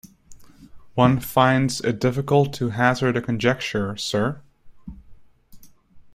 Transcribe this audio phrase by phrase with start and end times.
[0.95, 4.41] One finds it difficult to hazard a conjecture, sir.